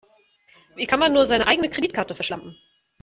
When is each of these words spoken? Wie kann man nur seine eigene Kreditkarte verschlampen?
Wie 0.75 0.87
kann 0.87 0.99
man 0.99 1.13
nur 1.13 1.27
seine 1.27 1.45
eigene 1.45 1.69
Kreditkarte 1.69 2.15
verschlampen? 2.15 2.57